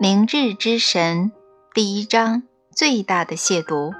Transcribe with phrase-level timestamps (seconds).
[0.00, 1.30] 明日之神，
[1.72, 2.42] 第一章
[2.72, 3.94] 最大的亵渎。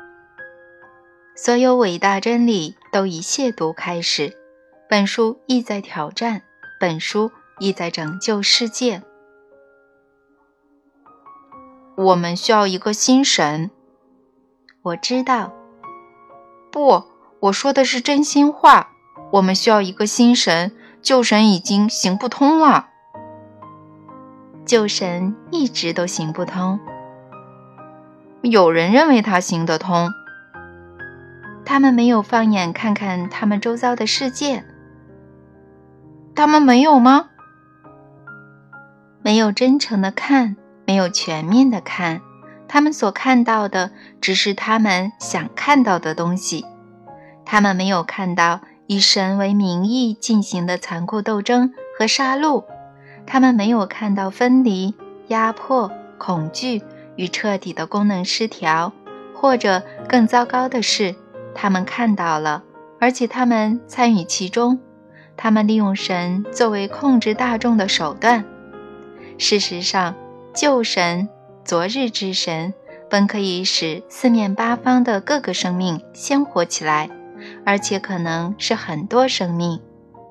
[1.36, 4.36] 所有伟大真理都以亵渎开始。
[4.90, 6.42] 本书意在挑战，
[6.80, 7.30] 本书
[7.60, 9.04] 意在拯救世界。
[11.96, 13.70] 我们需要一个新神。
[14.82, 15.52] 我知道。
[16.72, 17.04] 不，
[17.38, 18.90] 我说的是真心话。
[19.34, 22.88] 我们需要一个新神，旧神已经行不通了。
[24.64, 26.78] 旧神一直都行不通。
[28.42, 30.10] 有人认为他行得通。
[31.64, 34.64] 他们没有放眼看看他们周遭的世界。
[36.34, 37.30] 他们没有吗？
[39.22, 42.20] 没有真诚的看，没有全面的看。
[42.68, 46.66] 他们所看到的只是他们想看到的东西。
[47.46, 52.64] 他们没有看到以神为名义进行的残酷斗争和杀戮。
[53.26, 54.94] 他们没有看到分离、
[55.28, 56.82] 压迫、恐惧
[57.16, 58.92] 与彻底的功能失调，
[59.34, 61.14] 或者更糟糕的是，
[61.54, 62.62] 他们看到了，
[63.00, 64.78] 而且他们参与其中。
[65.36, 68.44] 他们利用神作为控制大众的手段。
[69.36, 70.14] 事实上，
[70.54, 71.28] 旧神、
[71.64, 72.72] 昨日之神
[73.10, 77.10] 本可以使四面八方的各个生命鲜活起来，
[77.66, 79.80] 而且可能是很多生命，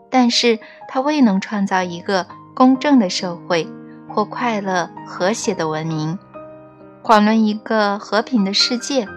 [0.09, 0.57] 但是
[0.88, 2.28] 他未能创造一个。
[2.53, 3.67] 公正的社会，
[4.07, 6.17] 或快乐和谐的文明，
[7.03, 9.07] 遑论一个和平的世界。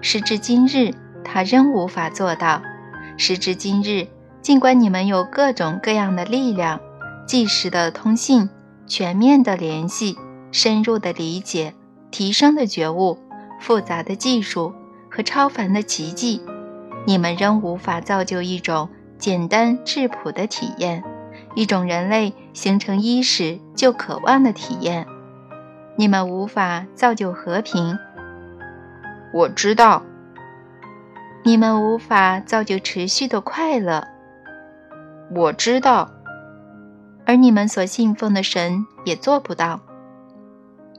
[0.00, 2.62] 时至今日，他仍无法做到。
[3.16, 4.06] 时至今日，
[4.40, 6.78] 尽管你们有各种各样的力量、
[7.26, 8.48] 即时的通信、
[8.86, 10.16] 全面的联系、
[10.52, 11.74] 深入的理解、
[12.12, 13.18] 提升的觉悟、
[13.60, 14.72] 复杂的技术
[15.10, 16.40] 和超凡的奇迹，
[17.04, 21.02] 你们仍无法造就一种简单质朴的体验。
[21.54, 25.06] 一种人类形成伊始就渴望的体验。
[25.96, 27.98] 你们无法造就和平，
[29.32, 30.02] 我知道。
[31.44, 34.06] 你们无法造就持续的快乐，
[35.34, 36.10] 我知道。
[37.24, 39.80] 而你们所信奉的神也做不到。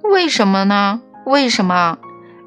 [0.03, 1.01] 为什么呢？
[1.25, 1.97] 为什么？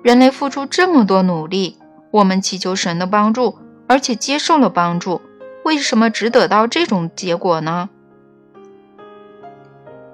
[0.03, 1.79] 人类付出这么多努力，
[2.11, 5.21] 我们祈求神的帮助，而且接受了帮助，
[5.65, 7.91] 为什么只得到这种结果呢？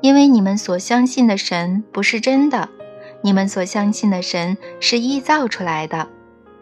[0.00, 2.68] 因为你们所相信的神不是真的，
[3.22, 6.08] 你们所相信的神是臆造出来的，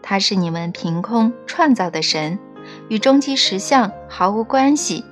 [0.01, 2.39] 他是你们凭空创造的神，
[2.89, 5.03] 与终极实相毫无关系。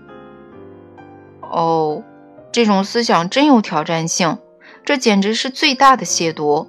[1.41, 2.03] 哦，
[2.51, 4.39] 这种思想真有挑战性，
[4.83, 6.67] 这简直是最大的亵渎。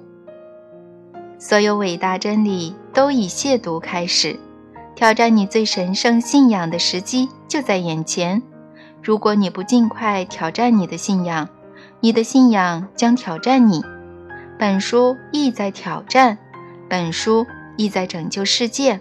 [1.39, 4.39] 所有伟大真理都以亵渎开始，
[4.97, 8.41] 挑战你最神圣信仰的时机就在眼前。
[9.03, 11.49] 如果你不尽快挑战你的信仰，
[11.99, 13.83] 你的信仰将挑战你。
[14.57, 16.39] 本书意在挑战，
[16.89, 18.99] 本书意在拯救世界。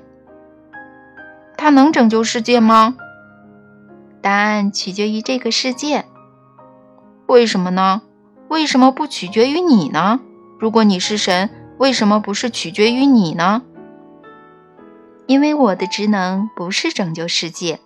[1.57, 2.95] 它能拯救世界吗？
[4.21, 6.05] 答案取决于这个世界。
[7.27, 8.03] 为什么呢？
[8.49, 10.21] 为什么不取决于你呢？
[10.61, 13.63] 如果你是神，为什么不是取决于你呢？
[15.27, 17.81] 因为我的职能不是拯救世界，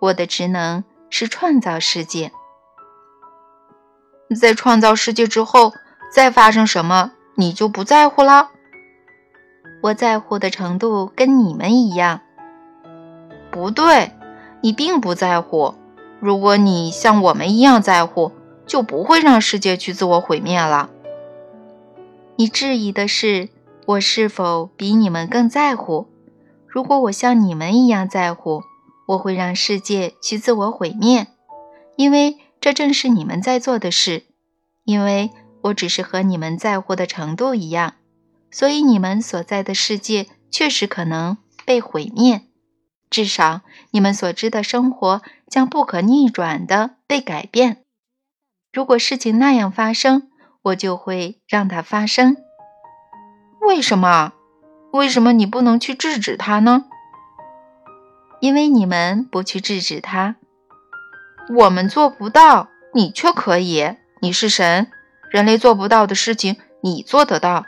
[0.00, 0.84] 我的职能。
[1.10, 2.32] 是创造世界，
[4.38, 5.72] 在创造世界之后，
[6.12, 8.50] 再发生什么你就不在乎了。
[9.82, 12.20] 我在乎的程度跟你们一样。
[13.50, 14.12] 不对，
[14.60, 15.74] 你并不在乎。
[16.20, 18.32] 如果你像我们一样在乎，
[18.66, 20.90] 就不会让世界去自我毁灭了。
[22.36, 23.48] 你质疑的是
[23.86, 26.06] 我是否比你们更在乎？
[26.68, 28.62] 如果我像你们一样在乎。
[29.08, 31.28] 我会让世界去自我毁灭，
[31.96, 34.26] 因为这正是你们在做的事。
[34.84, 35.30] 因为
[35.62, 37.94] 我只是和你们在乎的程度一样，
[38.50, 42.42] 所以你们所在的世界确实可能被毁灭。
[43.08, 43.62] 至少
[43.92, 47.84] 你们所知的生活将不可逆转地被改变。
[48.70, 50.28] 如果事情那样发生，
[50.64, 52.36] 我就会让它发生。
[53.66, 54.34] 为什么？
[54.92, 56.84] 为什么你不能去制止他呢？
[58.40, 60.36] 因为你们不去制止他，
[61.56, 63.96] 我们做不到，你却可以。
[64.20, 64.90] 你是神，
[65.30, 67.64] 人类做不到的事情，你做得到。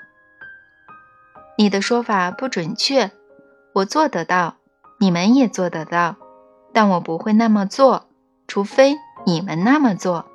[1.59, 3.11] 你的说法不准确，
[3.75, 4.57] 我做得到，
[4.99, 6.17] 你们也做得到，
[6.73, 8.09] 但我不会那么做，
[8.47, 8.97] 除非
[9.27, 10.27] 你们那么做。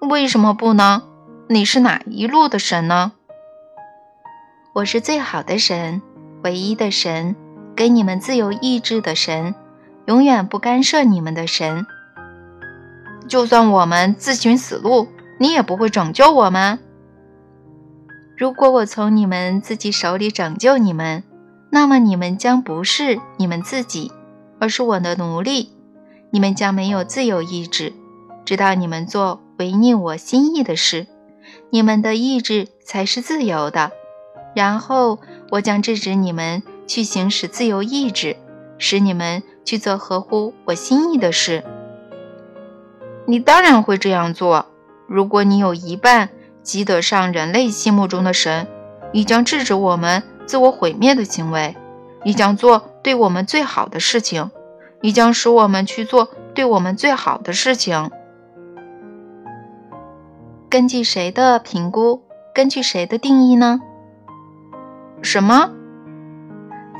[0.00, 1.02] 为什么不呢？
[1.48, 3.12] 你是哪一路的神呢？
[4.74, 6.02] 我是最好的神，
[6.42, 7.36] 唯一的神。
[7.76, 9.54] 给你们自由意志的神，
[10.06, 11.86] 永远不干涉你们的神。
[13.28, 15.06] 就算我们自寻死路，
[15.38, 16.80] 你也不会拯救我们。
[18.36, 21.22] 如果我从你们自己手里拯救你们，
[21.70, 24.10] 那么你们将不是你们自己，
[24.58, 25.70] 而是我的奴隶。
[26.30, 27.92] 你们将没有自由意志，
[28.44, 31.06] 直到你们做违逆我心意的事，
[31.70, 33.92] 你们的意志才是自由的。
[34.54, 35.18] 然后
[35.50, 38.36] 我将制止你们去行使自由意志，
[38.78, 41.64] 使你们去做合乎我心意的事。
[43.26, 44.66] 你当然会这样做。
[45.06, 46.30] 如果你有一半。
[46.64, 48.66] 积得上人类心目中的神，
[49.12, 51.76] 你将制止我们自我毁灭的行为，
[52.24, 54.50] 你将做对我们最好的事情，
[55.02, 58.10] 你将使我们去做对我们最好的事情。
[60.70, 62.22] 根据谁的评估？
[62.54, 63.82] 根据谁的定义呢？
[65.22, 65.70] 什么？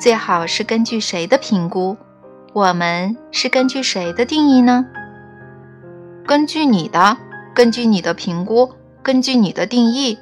[0.00, 1.96] 最好是根据谁的评估？
[2.52, 4.86] 我们是根据谁的定义呢？
[6.26, 7.16] 根据你的，
[7.54, 8.72] 根据你的评估。
[9.02, 10.18] 根据你的定义，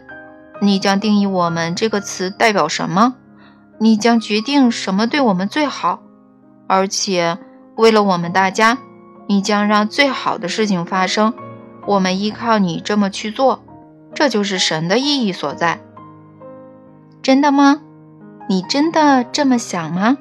[0.61, 3.15] 你将定义“我们”这个词代表什么？
[3.79, 6.03] 你将决定什么对我们最好，
[6.67, 7.39] 而且
[7.77, 8.79] 为了我们大家，
[9.29, 11.33] 你将让最好的事情发生。
[11.87, 13.63] 我们依靠你这么去做，
[14.15, 15.81] 这就是神的意义所在。
[17.23, 17.81] 真的吗？
[18.49, 20.19] 你真的这么想吗？